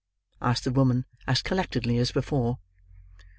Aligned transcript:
asked 0.41 0.63
the 0.63 0.71
woman, 0.71 1.05
as 1.27 1.43
collectedly 1.43 1.99
as 1.99 2.11
before. 2.11 2.57